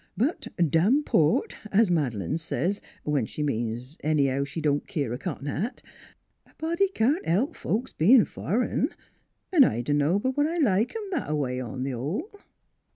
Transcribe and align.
But, 0.17 0.47
dam 0.71 1.03
port, 1.03 1.55
as 1.71 1.91
Mad'lane 1.91 2.39
says 2.39 2.81
when 3.03 3.27
she 3.27 3.43
means, 3.43 3.97
anyhow, 4.03 4.45
she 4.45 4.59
don't 4.59 4.87
keer 4.87 5.13
a 5.13 5.19
cotton 5.19 5.45
NEIGHBORS 5.45 5.83
185 6.45 6.45
hat 6.47 6.51
a 6.51 6.55
body 6.59 6.87
can't 6.89 7.27
help 7.27 7.55
folks 7.55 7.93
bein' 7.93 8.25
fur'n; 8.25 8.89
an' 9.53 9.63
I 9.63 9.81
dunno 9.83 10.17
but 10.17 10.35
what 10.35 10.47
I 10.47 10.57
like 10.57 10.95
'em 10.95 11.07
that 11.11 11.29
away 11.29 11.59
on 11.61 11.83
th' 11.83 11.89
hull." 11.91 12.31